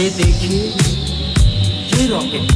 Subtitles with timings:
[0.00, 0.60] ये देखिए,
[1.88, 2.52] ये रॉकेट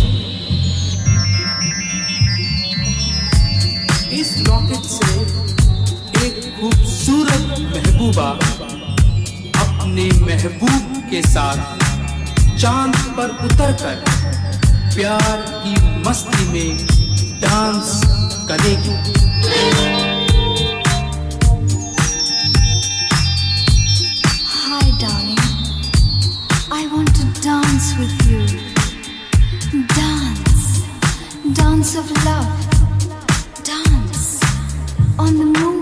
[4.20, 5.10] इस रॉकेट से
[6.26, 8.28] एक खूबसूरत महबूबा
[9.64, 14.02] अपने महबूब के साथ चाँद पर उतरकर
[14.94, 15.74] प्यार की
[16.08, 16.86] मस्ती में
[17.40, 18.00] डांस
[18.48, 19.22] करेगी।
[27.98, 28.44] with you.
[29.86, 30.82] Dance,
[31.52, 33.64] dance of love.
[33.64, 34.40] Dance
[35.18, 35.73] on the moon.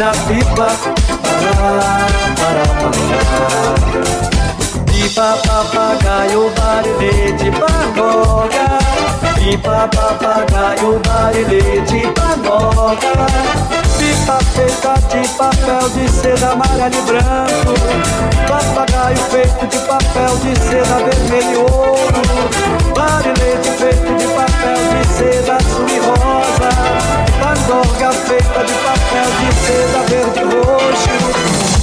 [0.00, 0.68] na pipa.
[4.86, 8.78] Pipa, papagaio, barilê de pagoga.
[9.34, 13.12] Pipa, papagaio, barilê de pagoga.
[13.98, 17.74] Pipa feita de papel de seda amarelo e branco.
[18.48, 22.22] Papagaio feito de papel de seda vermelho e ouro.
[22.96, 27.29] Barilete feito de papel de seda azul e rosa.
[27.40, 31.79] Pandorga feita de papel de seda verde roxo.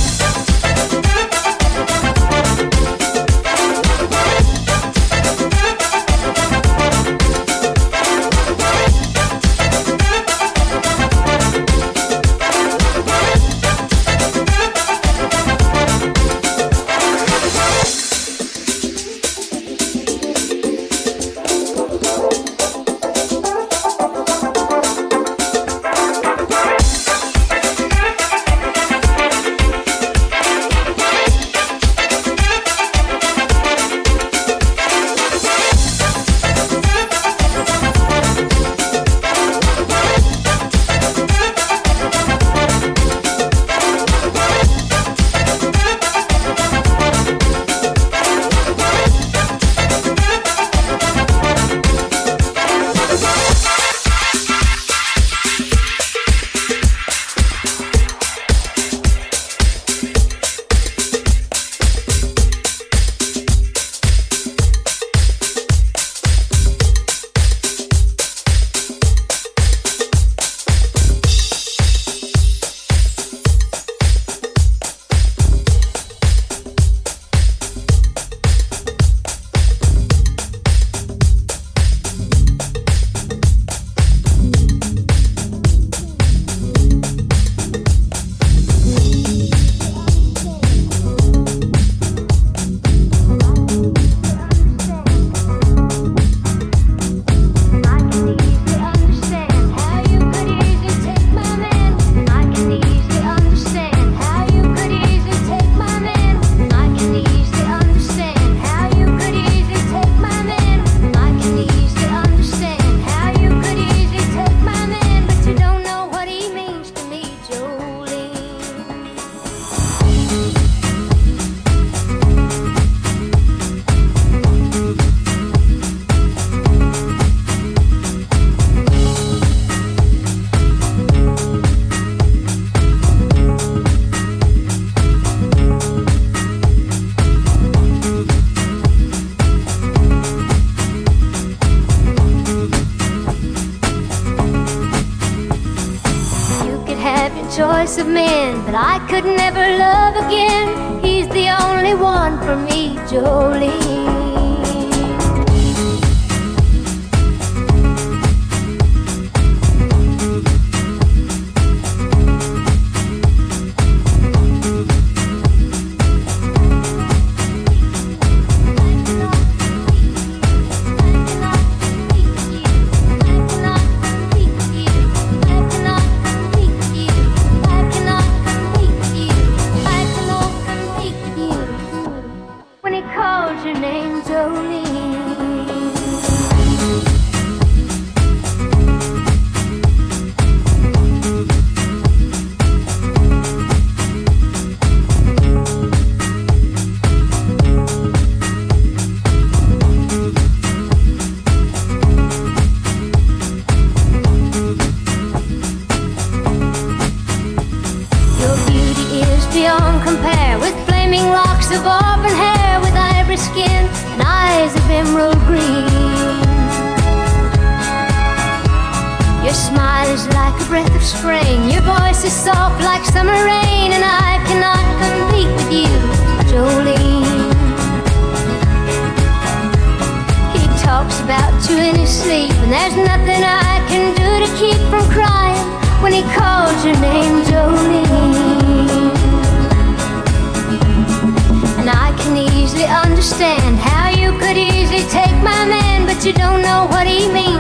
[243.40, 247.57] understand how you could easily take my man, but you don't know what he means.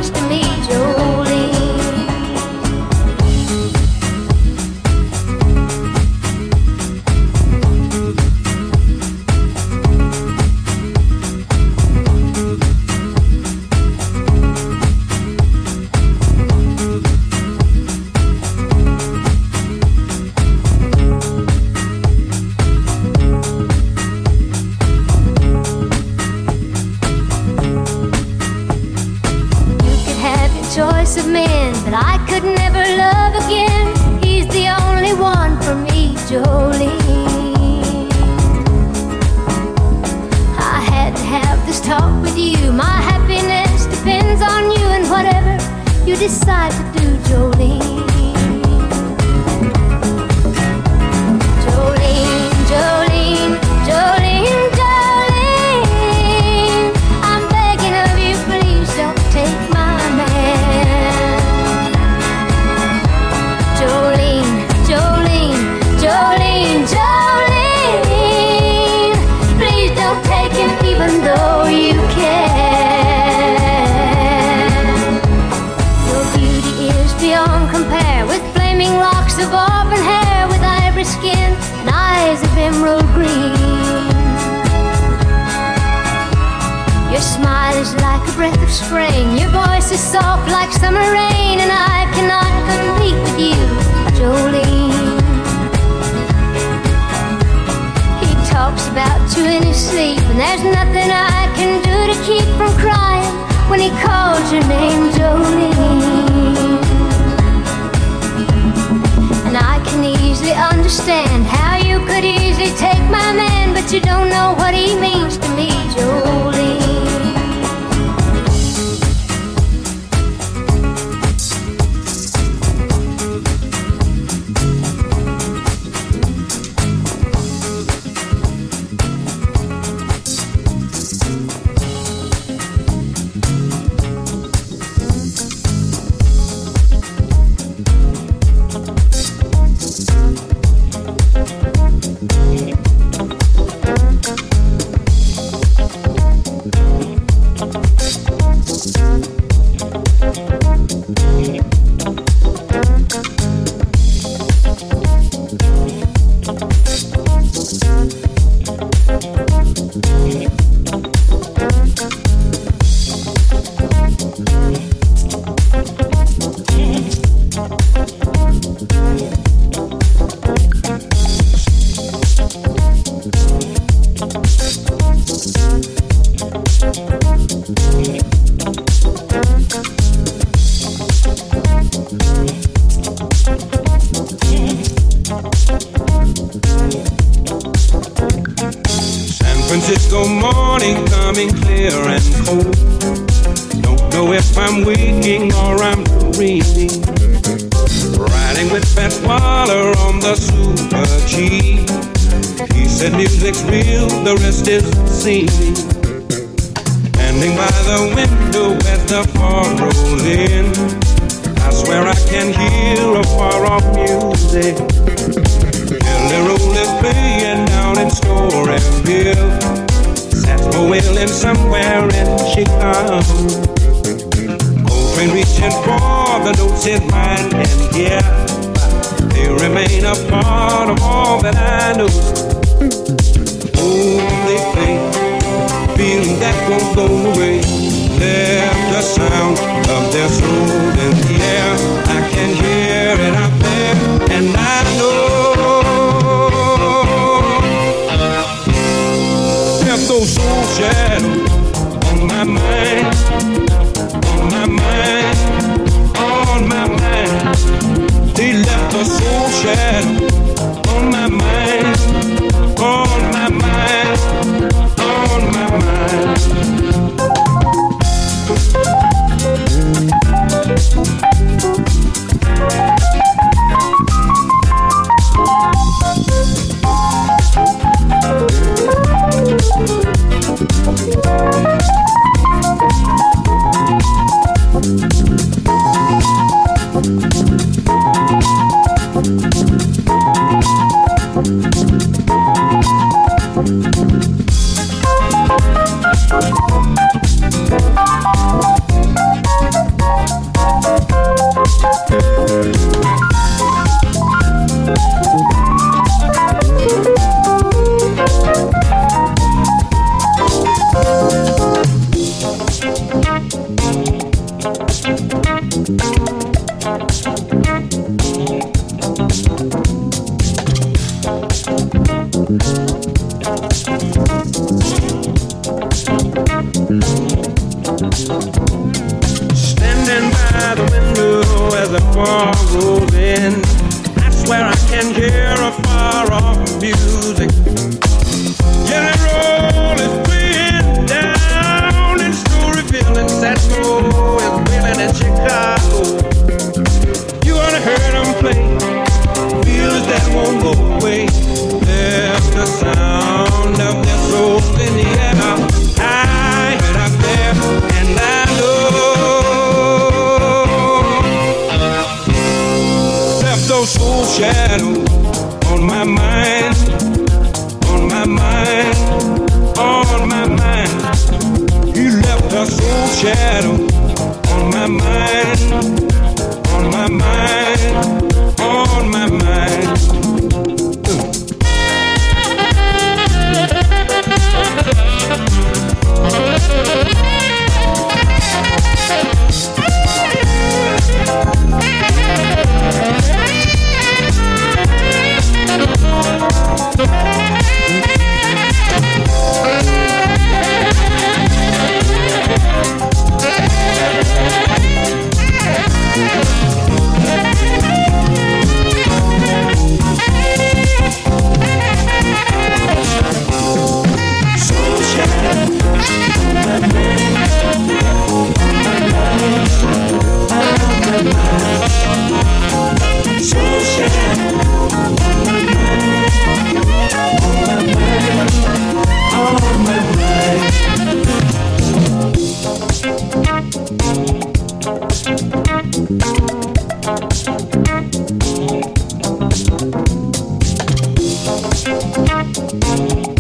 [442.57, 443.37] Well,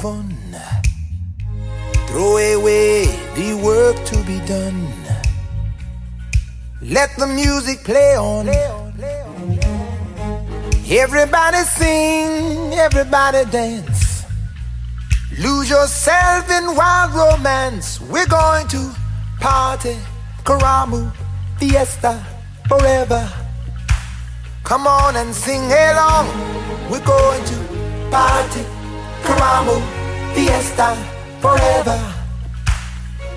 [0.00, 0.34] fun.
[2.08, 3.04] Throw away
[3.36, 4.88] the work to be done.
[6.80, 8.48] Let the music play on.
[10.88, 14.24] Everybody sing, everybody dance.
[15.38, 18.00] Lose yourself in wild romance.
[18.00, 18.94] We're going to
[19.38, 19.96] party,
[20.44, 21.12] Karamu,
[21.58, 22.24] fiesta,
[22.68, 23.30] forever.
[24.64, 26.26] Come on and sing along.
[26.90, 27.58] We're going to
[28.10, 28.64] party,
[29.30, 29.76] Karamu,
[30.34, 30.88] fiesta,
[31.40, 31.98] forever.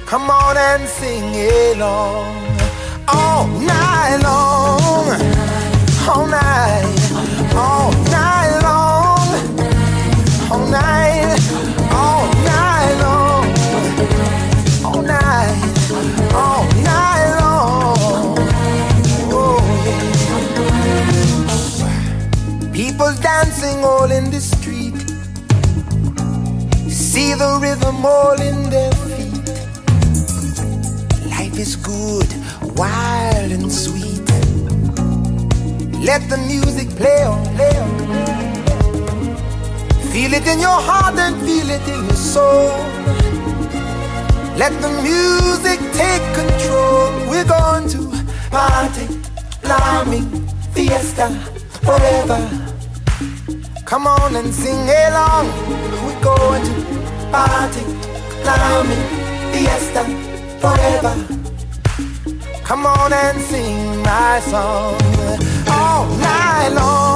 [0.07, 2.33] Come on and sing along.
[3.07, 5.21] All night long.
[6.09, 6.85] All night.
[7.53, 9.29] All night long.
[10.51, 11.39] All night.
[12.01, 13.45] All night long.
[14.85, 15.57] All night.
[16.33, 18.37] All night long.
[19.31, 19.61] Oh,
[21.77, 22.71] yeah.
[22.73, 24.41] People dancing all in the
[27.43, 29.47] the rhythm all in their feet.
[31.35, 32.29] Life is good,
[32.79, 34.27] wild and sweet.
[36.09, 37.93] Let the music play on, play on.
[40.11, 42.69] Feel it in your heart and feel it in your soul.
[44.63, 47.07] Let the music take control.
[47.29, 48.01] We're going to
[48.51, 49.07] party,
[49.63, 50.27] climbing,
[50.73, 51.27] fiesta,
[51.87, 52.41] forever.
[53.83, 55.45] Come on and sing along.
[56.05, 57.02] We're going to
[57.33, 57.81] party,
[58.43, 59.05] climbing,
[59.51, 60.03] fiesta,
[60.61, 61.15] forever.
[62.63, 65.01] Come on and sing my song
[65.67, 67.12] all night long.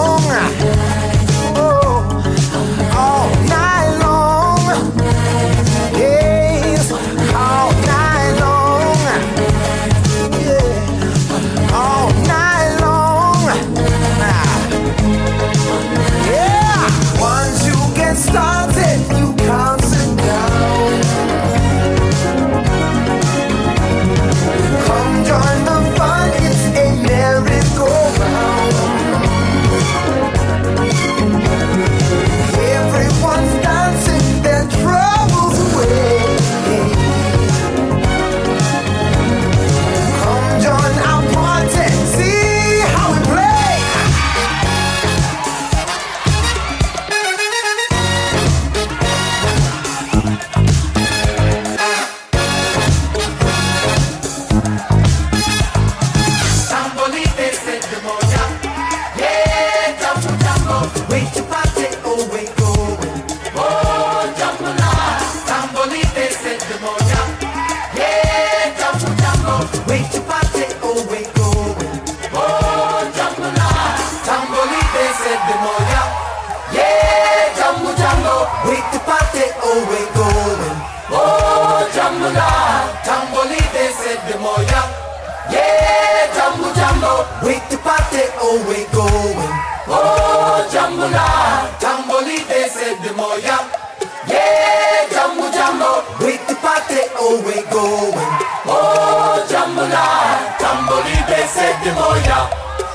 [101.84, 102.49] Demoya.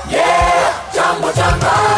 [0.09, 1.92] Yeah, Jambo Jamba.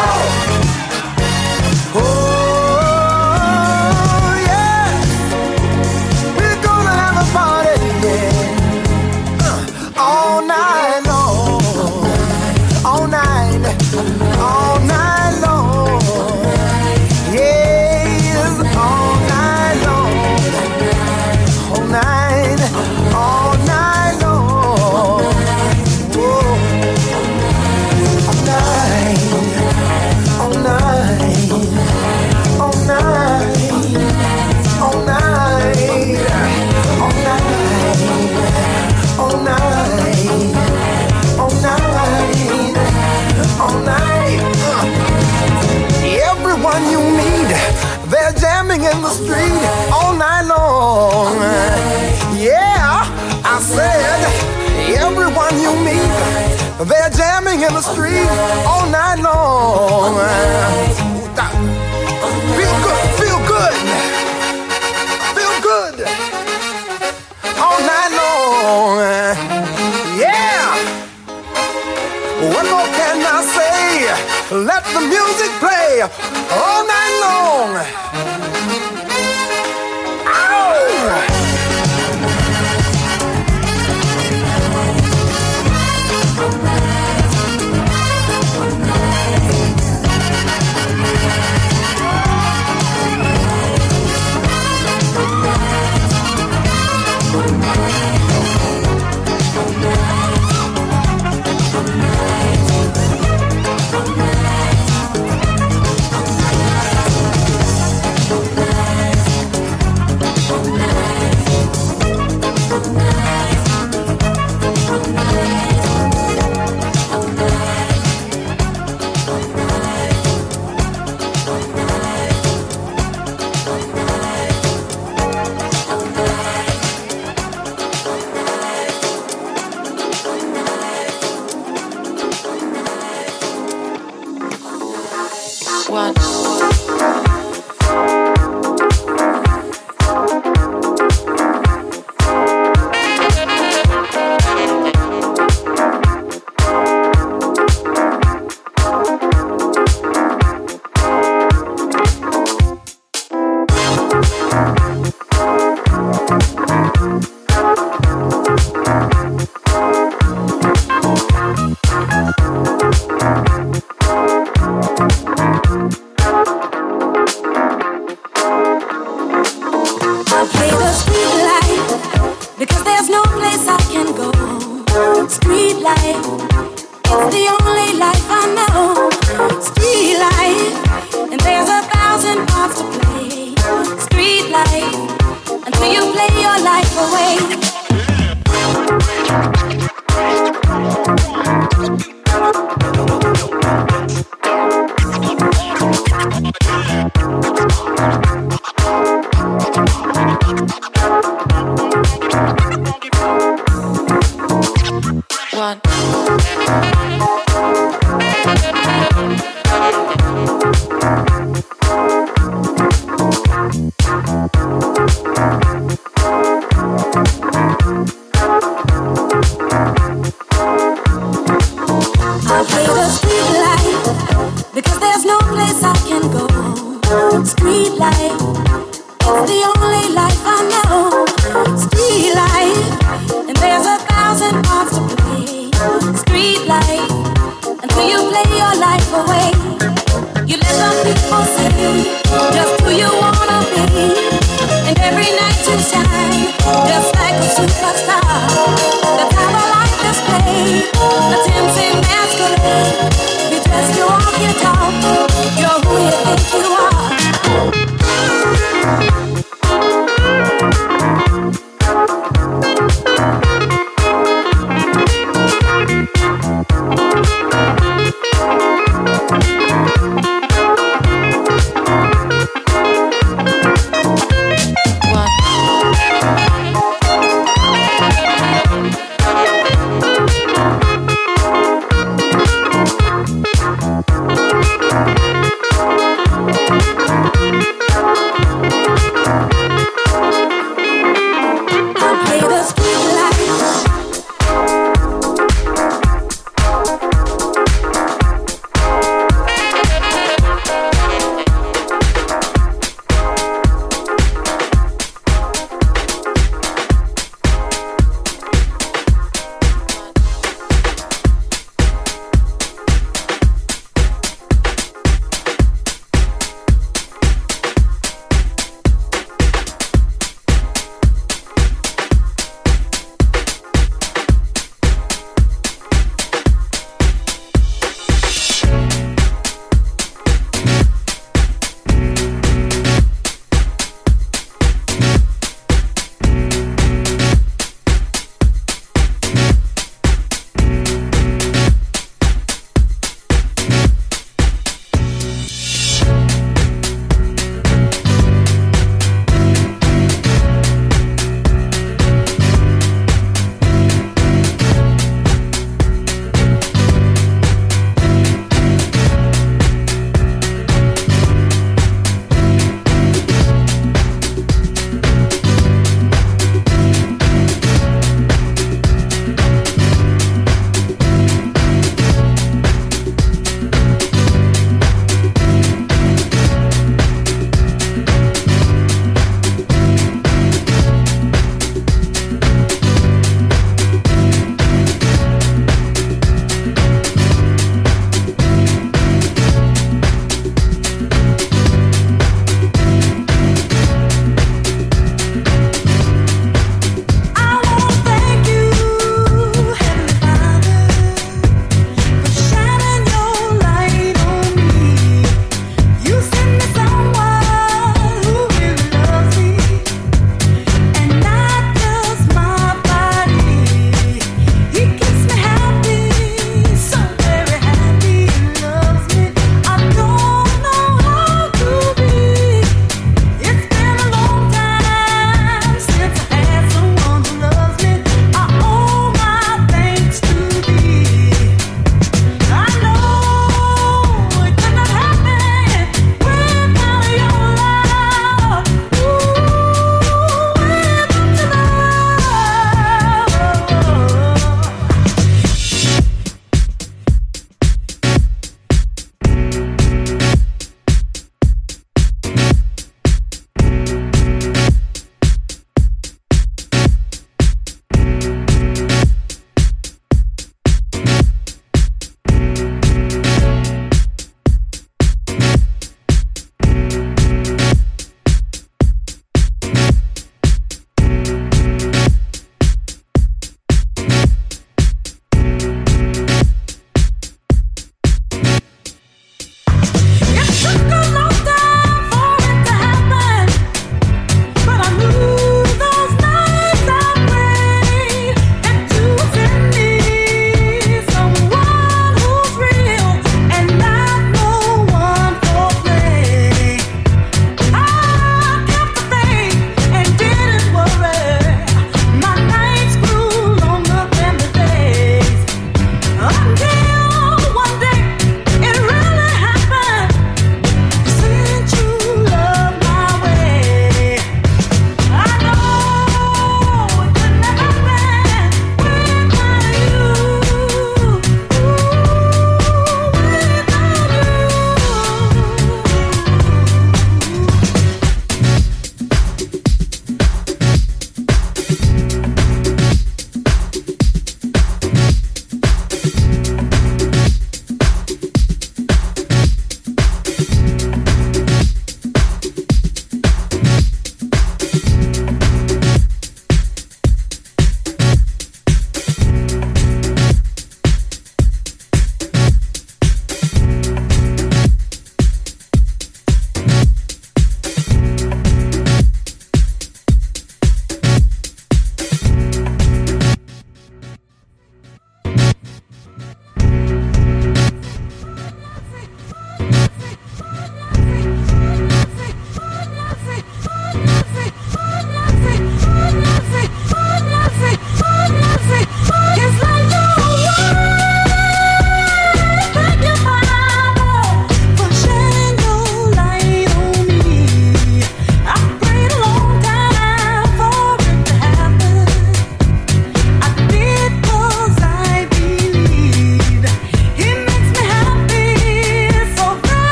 [56.86, 58.28] They're jamming in the street
[58.64, 60.65] all night long.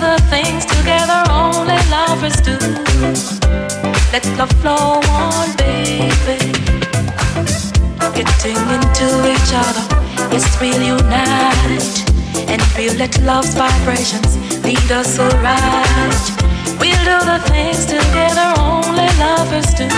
[0.00, 2.56] The things together only lovers do.
[4.12, 6.38] Let love flow on, baby.
[8.14, 9.84] Getting into each other,
[10.32, 11.96] yes, we'll unite.
[12.48, 16.24] And feel that love's vibrations lead us so right.
[16.80, 19.88] We'll do the things together only lovers do.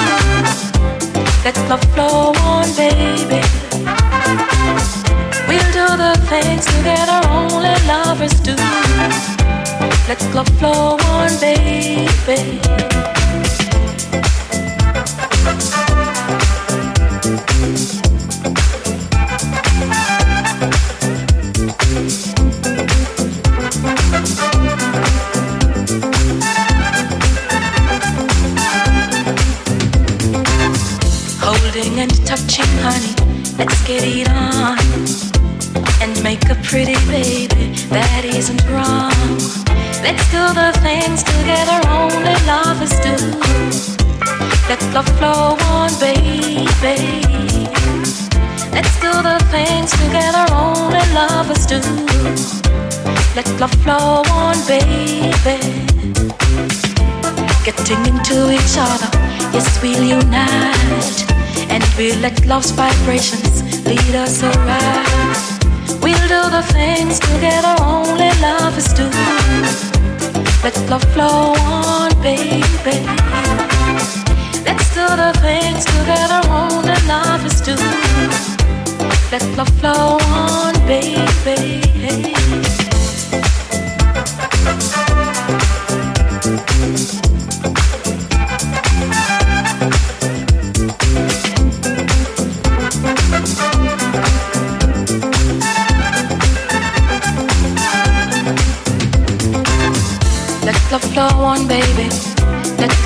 [1.44, 3.42] Let love flow on, baby.
[5.48, 9.37] We'll do the things together only lovers do.
[10.08, 12.60] Let love flow on, baby.
[31.40, 33.14] Holding and touching, honey,
[33.58, 34.78] let's get it on.
[36.00, 39.67] And make a pretty baby that isn't wrong.
[40.02, 43.14] Let's do the things together only lovers do.
[44.68, 46.68] Let love flow on, baby.
[48.72, 51.80] Let's do the things together only lovers do.
[53.34, 55.58] Let love flow on, baby.
[57.64, 59.10] Getting into each other,
[59.52, 61.18] yes, we'll unite.
[61.70, 65.58] And we'll let love's vibrations lead us alright.
[66.02, 69.87] We'll do the things together only lovers do.
[70.64, 72.98] Let love flow on, baby.
[74.66, 77.76] Let's do the things together only lovers do.
[79.30, 82.87] Let love flow on, baby.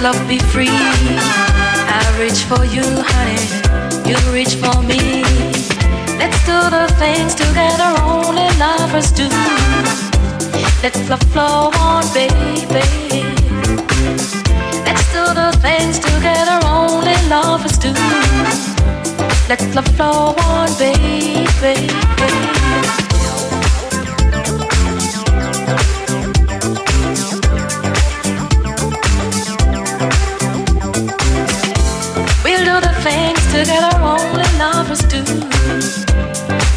[0.03, 0.69] Love be free.
[0.69, 3.39] I reach for you, honey.
[4.09, 5.23] You reach for me.
[6.19, 9.29] Let's do the things together only lovers do.
[10.83, 12.83] Let love flow on, baby.
[14.87, 17.93] Let's do the things together only lovers do.
[19.49, 21.83] Let love flow on, baby.
[33.53, 35.23] Together only lovers do.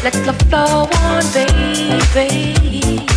[0.04, 3.15] Let love flow on, baby.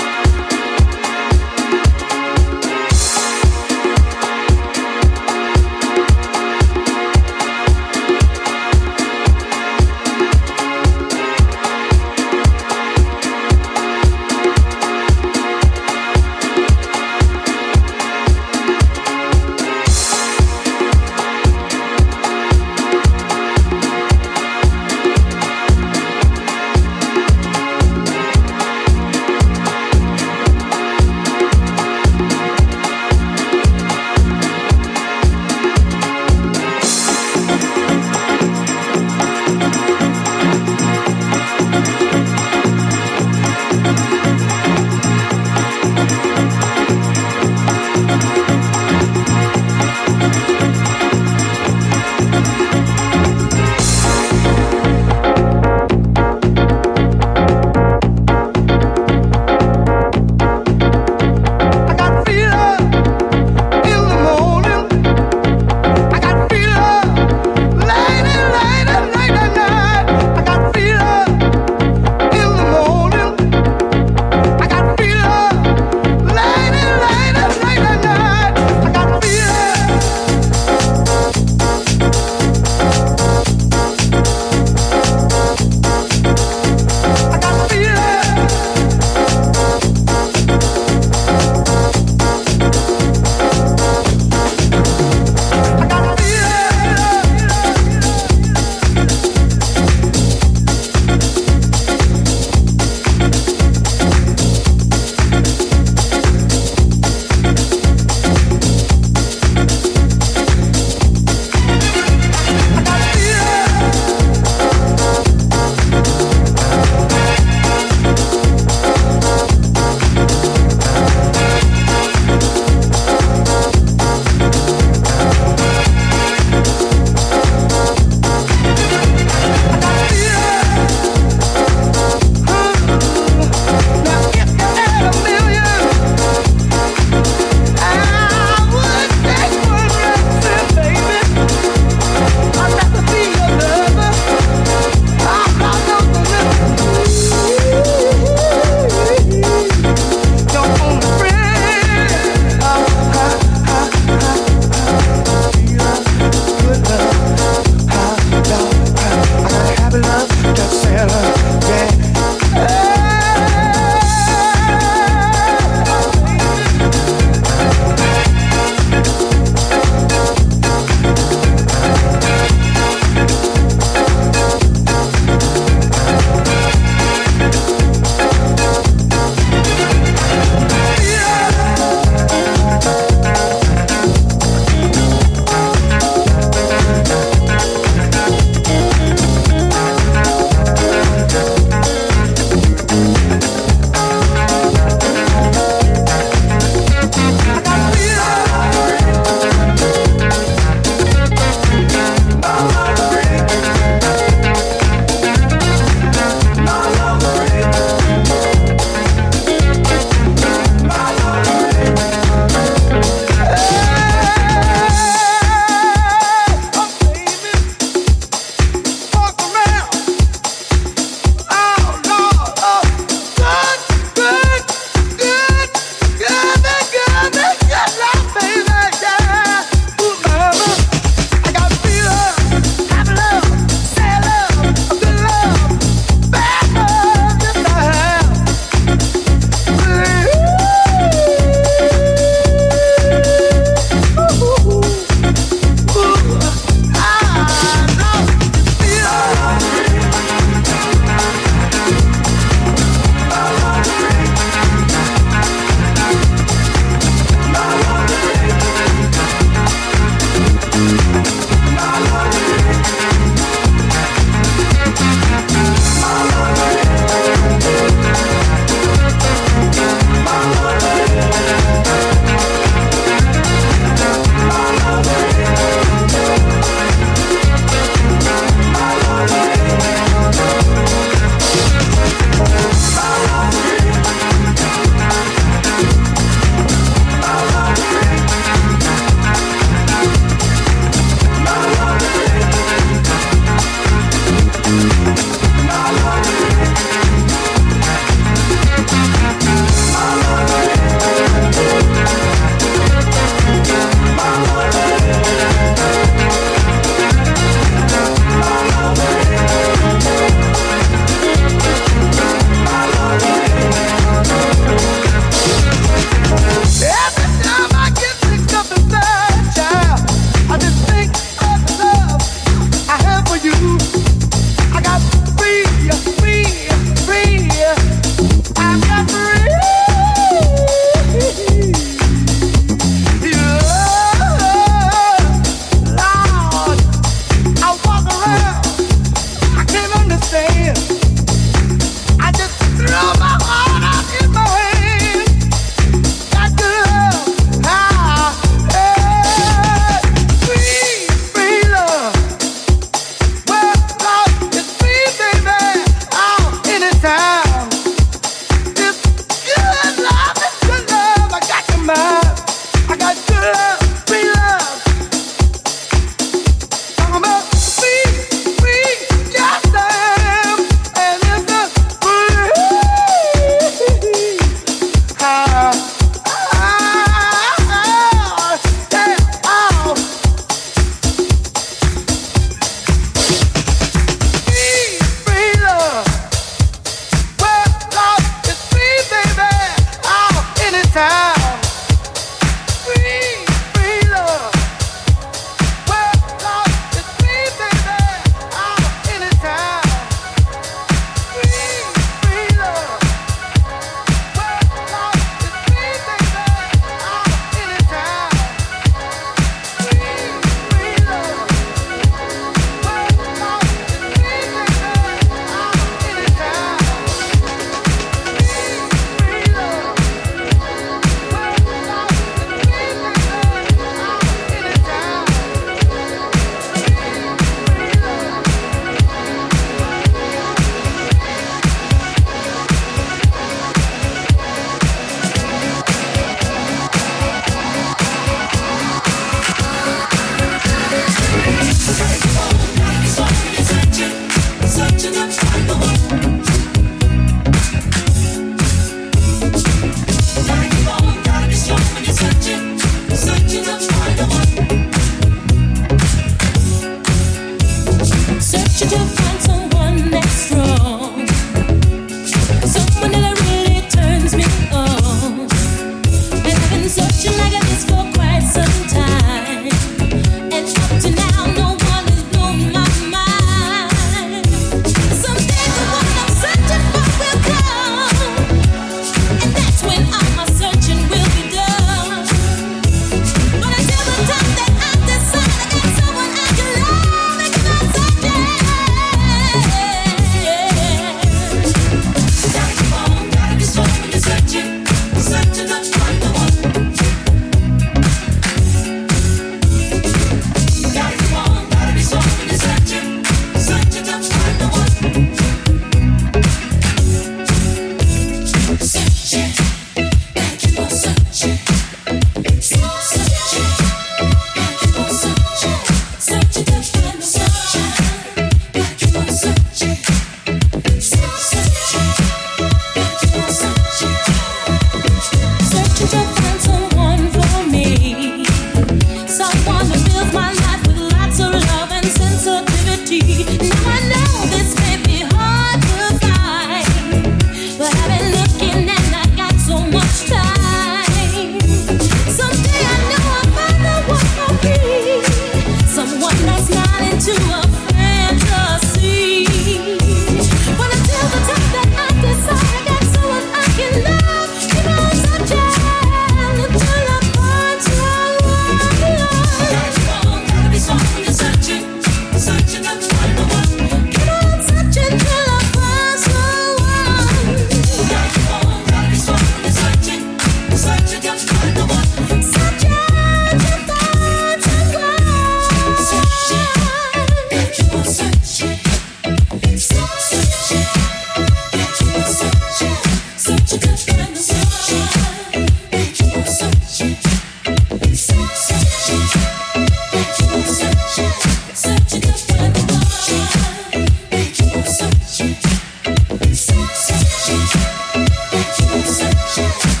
[599.51, 600.00] Shit.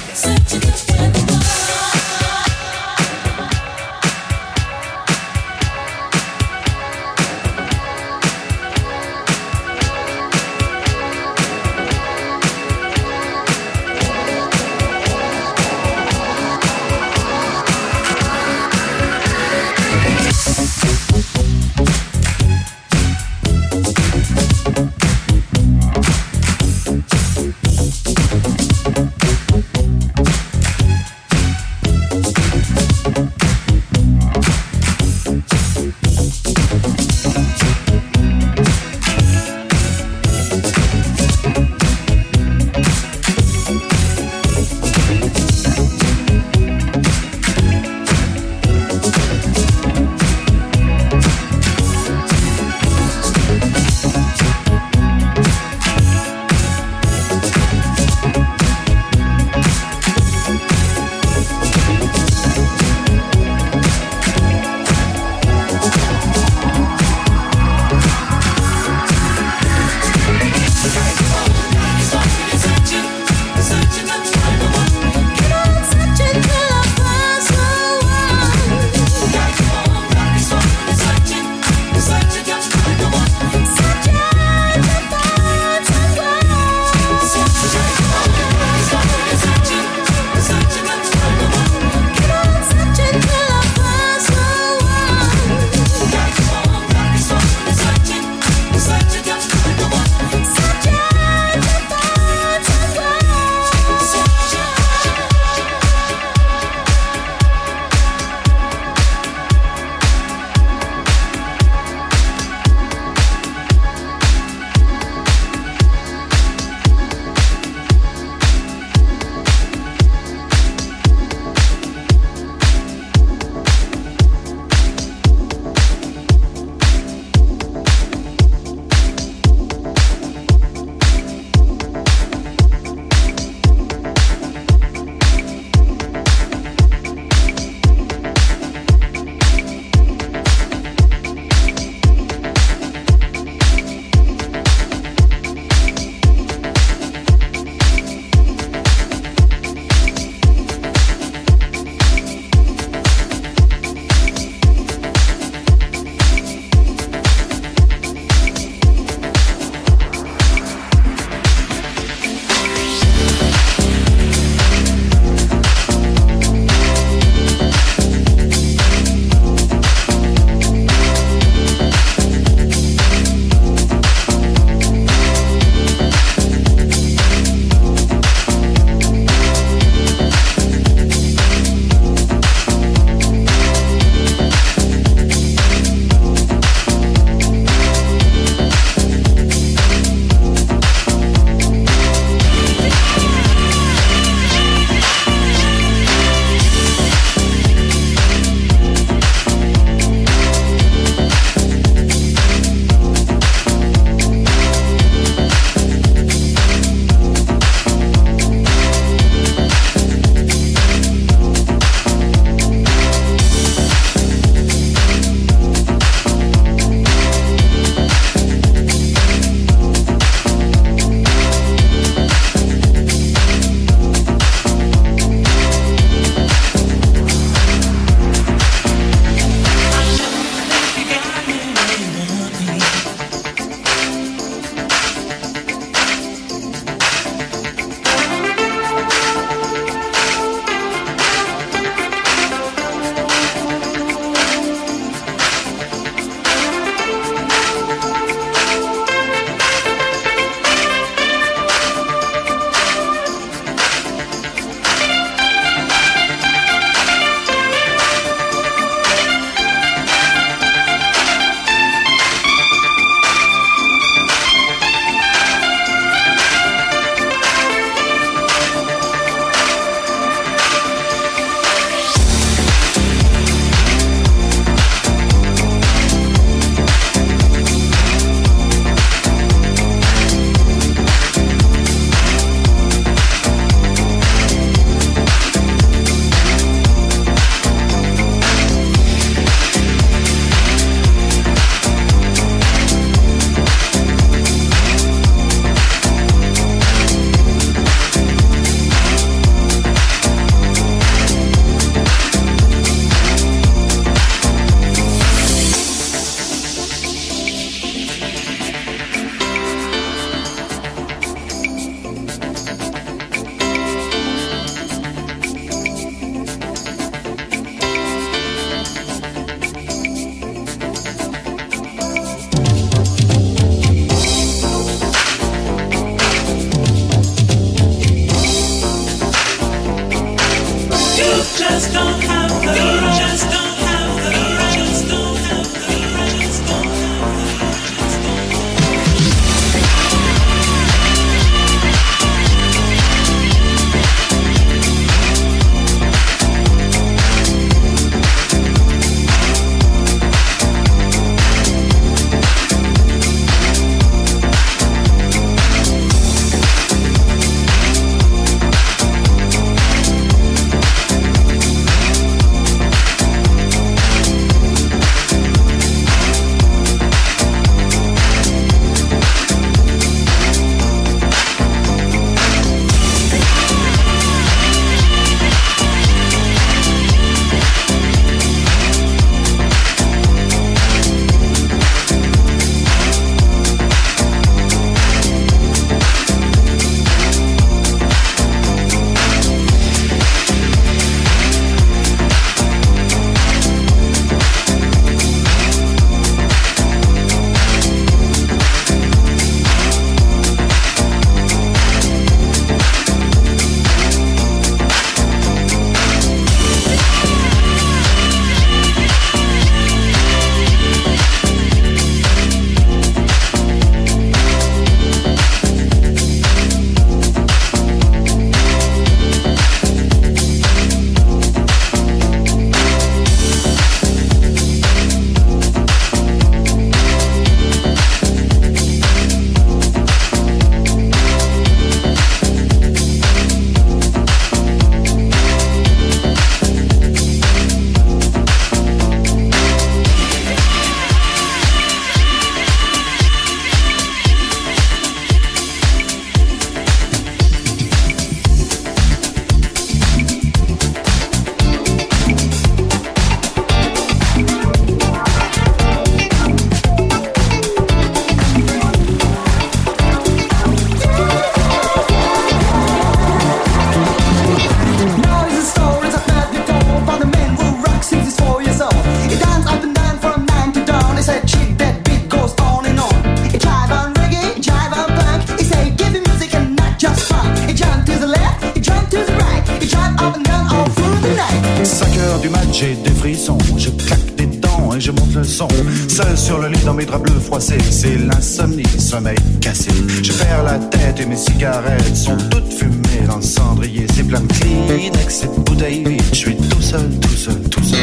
[491.25, 494.05] Mes cigarettes sont toutes fumées dans le cendrier.
[494.13, 496.21] C'est plein de Kleenex et de bouteilles vides.
[496.31, 497.99] Je suis tout seul, tout seul, tout seul.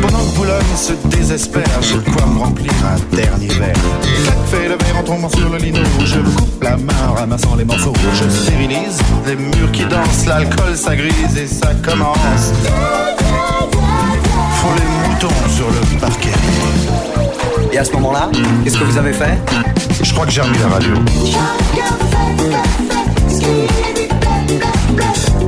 [0.00, 3.74] Pendant que Boulogne se désespère, j'ai de quoi me remplir un dernier verre.
[4.50, 5.80] Fait le verre en tombant sur le lino.
[6.04, 7.92] Je coupe la main en ramassant les morceaux.
[8.14, 10.26] Je stérilise les murs qui dansent.
[10.26, 12.52] L'alcool s'agrise et ça commence.
[14.54, 16.30] Font les moutons sur le parquet.
[17.72, 18.30] Et à ce moment-là,
[18.64, 19.38] qu'est-ce que vous avez fait?
[20.18, 20.94] Crois que j'ai remis la radio.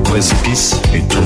[0.04, 1.18] Précipice et tout.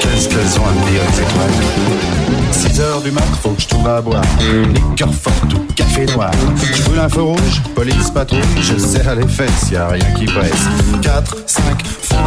[0.00, 1.54] Qu'est-ce qu'elles ont à me dire, ces toiles
[2.50, 4.22] 6 heures du mat, faut que je trouve à boire.
[4.74, 6.32] Liqueur forte ou café noir.
[6.74, 10.24] Je brûle un feu rouge, police patrouille, je serre les fesses, y a rien qui
[10.24, 10.66] presse.
[11.02, 11.62] 4, 5,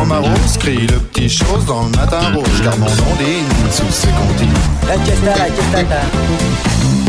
[0.06, 3.92] francs rose, crie le petit chose dans le matin rouge, car mon nom digne sous
[3.92, 4.50] ses comptines.
[4.88, 6.02] La fiesta, la.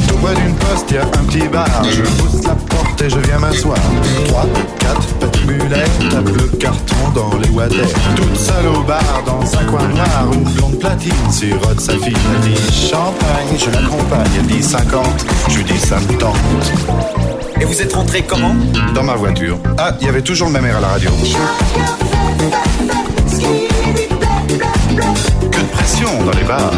[0.08, 1.66] Tout près d'une poste, y a un petit bar.
[1.84, 3.78] Je pousse la porte et je viens m'asseoir.
[4.28, 4.46] 3,
[4.78, 7.86] 4 petites mulettes, tape le carton dans les water.
[8.16, 12.16] Toute seule au bar, dans un coin noir, une blonde platine sirote sa fille.
[12.34, 14.30] Elle dit champagne, je l'accompagne.
[14.38, 15.04] Elle dit 50,
[15.48, 16.36] je lui dis ça me tente.
[17.60, 18.54] Et vous êtes rentré comment?
[18.94, 19.58] Dans ma voiture.
[19.78, 21.10] Ah, il y avait toujours le même air à la radio.
[25.50, 26.72] Que de pression dans les bars.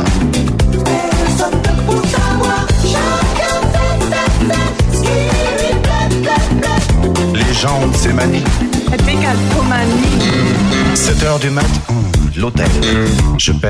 [7.34, 8.44] Les gens ont ces manies.
[10.94, 11.65] 7 heures du mat,
[12.36, 12.68] l'hôtel.
[13.39, 13.68] Je paie,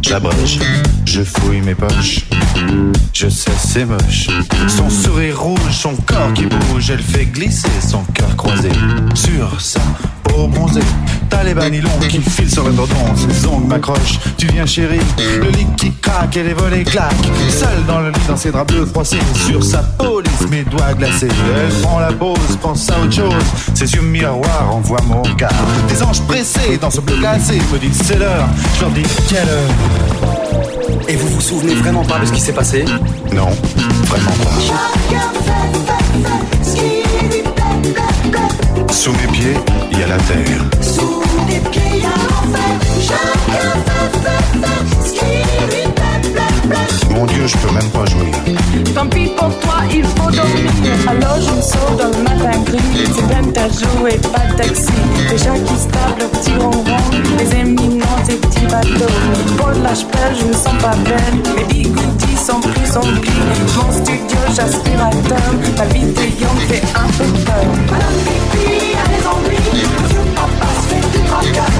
[0.00, 0.58] j'abrège,
[1.04, 2.24] je fouille mes poches.
[3.12, 4.28] Je sais, c'est moche.
[4.68, 8.70] Son sourire rouge, son corps qui bouge, elle fait glisser son cœur croisé
[9.14, 9.80] sur sa
[10.22, 10.80] peau bronzée.
[11.30, 14.18] T'as les banilons qui filent sur le tendon, ses ongles m'accrochent.
[14.36, 15.00] Tu viens, chérie,
[15.38, 17.14] le lit qui craque et les volets claquent.
[17.48, 21.28] Seule dans le lit, dans ses draps bleus froissés, sur sa police, mes doigts glacés.
[21.28, 23.44] Elle prend la pause, pense à autre chose.
[23.74, 25.52] Ses yeux miroirs envoient mon regard.
[25.88, 28.48] Des anges pressés dans ce bleu glacé me disent c'est l'heure.
[28.76, 29.70] Je leur dis quelle heure?
[31.08, 32.84] Et vous vous souvenez vraiment pas de ce qui s'est passé?
[33.32, 33.48] Non,
[34.06, 34.50] vraiment pas.
[38.92, 39.54] Sous mes pieds,
[39.92, 40.64] il y a la terre.
[47.10, 48.30] Mon Dieu, je peux même pas jouer.
[48.94, 50.70] Tant pis pour toi, il faut dormir.
[51.08, 52.80] Alors je me sors dans le matin gris.
[53.14, 54.92] C'est peine à jouer, pas de taxi.
[55.30, 56.96] Des gens qui se tapent le petit ronron.
[57.38, 59.80] Les éminents, des petits bateaux.
[59.82, 61.54] L'âge pelle, je me sens pas belle.
[61.56, 63.30] Mes bigoudis sont plus remplis.
[63.76, 65.38] Mon studio, j'aspirateur.
[65.76, 67.66] Ma vie de young fait un peu peur.
[67.90, 69.86] Madame Pipi a des ennuis.
[70.02, 71.79] Monsieur papa se.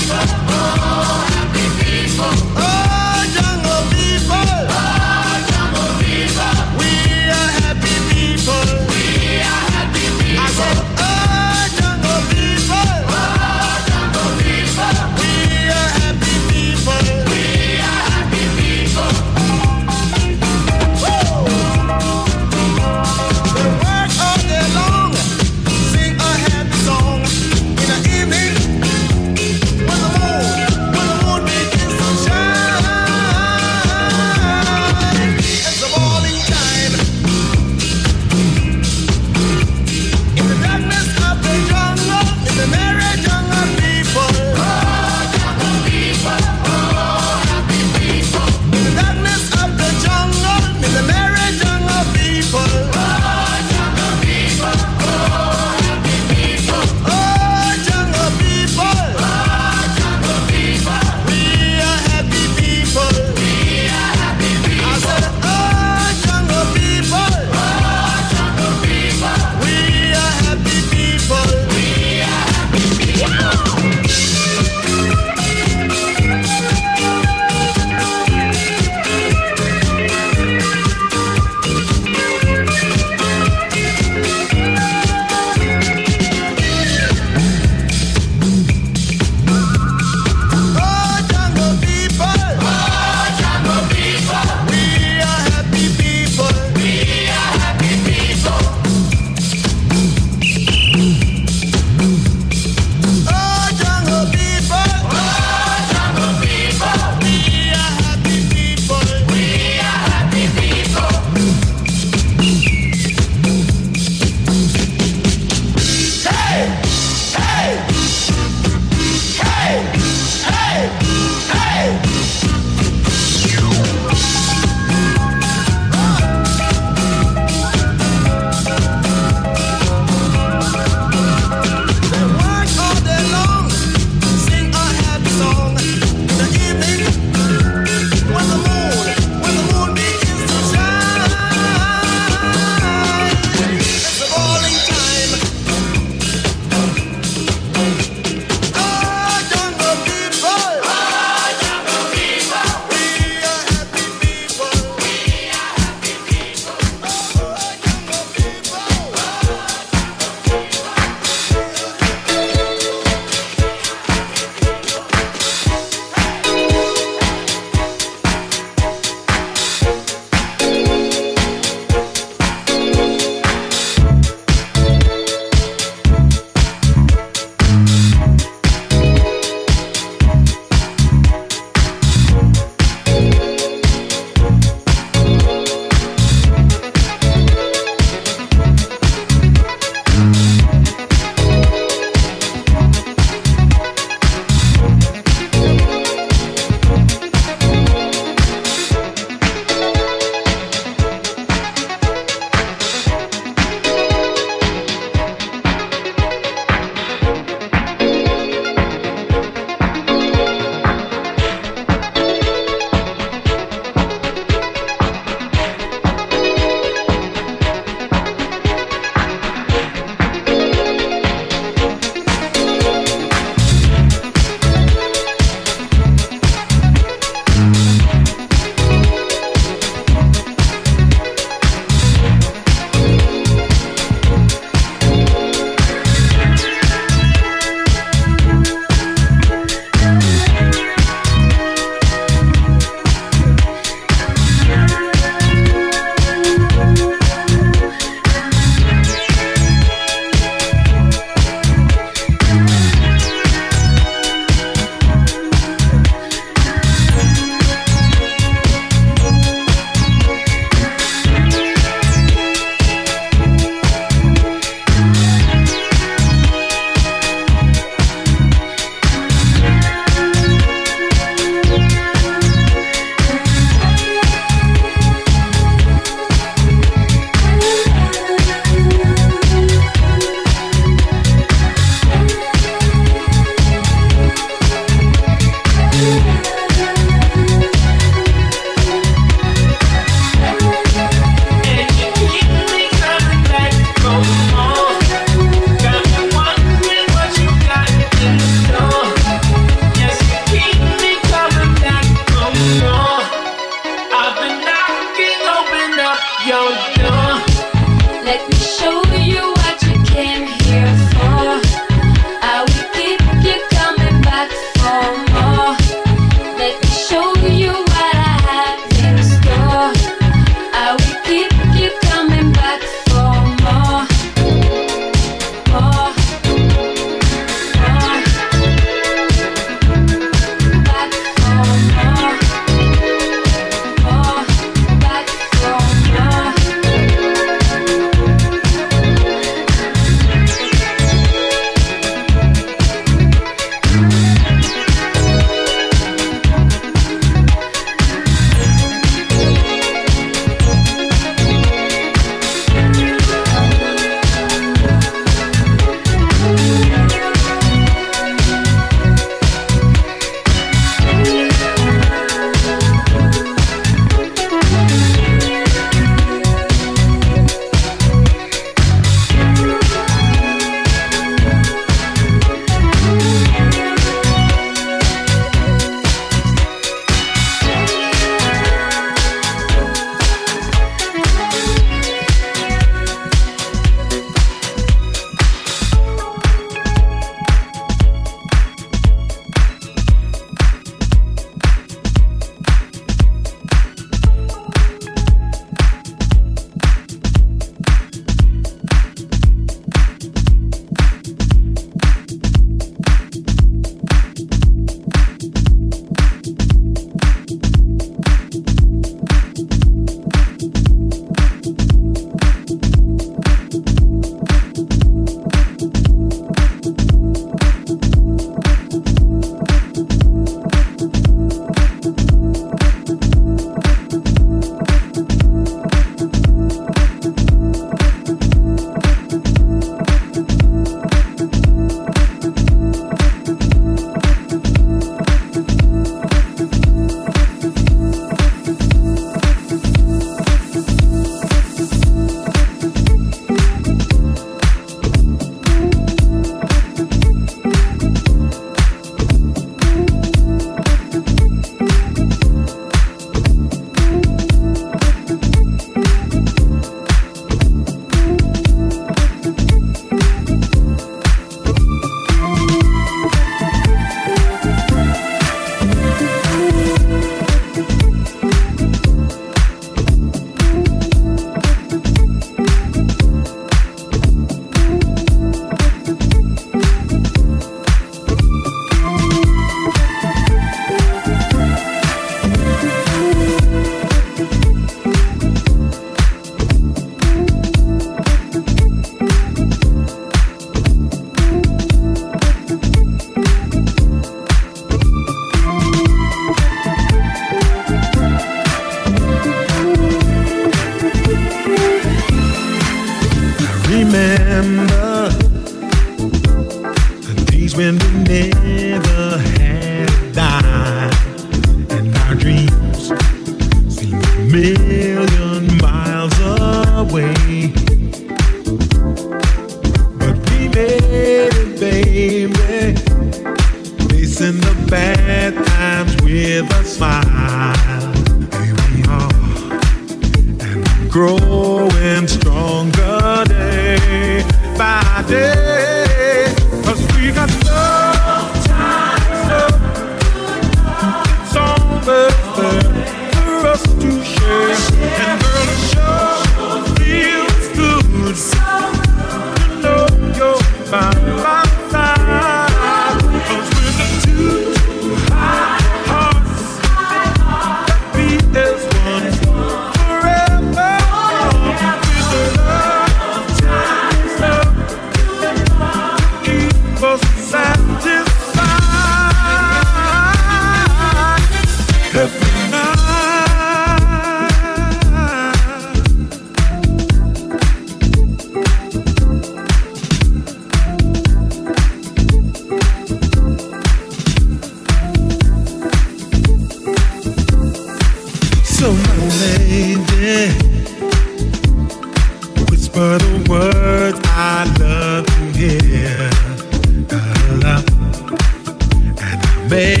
[599.73, 600.00] and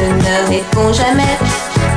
[0.00, 1.36] je ne réponds jamais.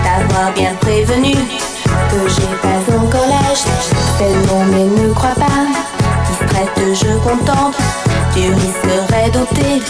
[0.04, 3.64] T'avoir bien prévenu que j'ai pas encore l'âge
[4.18, 5.64] tellement mais ne crois pas.
[6.28, 7.78] Distraite je contemple
[8.34, 9.82] Tu risquerais d'ôter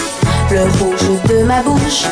[0.51, 2.05] le rouge de ma bouche.